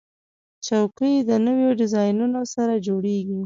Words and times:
چوکۍ 0.65 1.15
د 1.29 1.31
نوو 1.45 1.67
ډیزاینونو 1.79 2.41
سره 2.53 2.73
جوړیږي. 2.85 3.39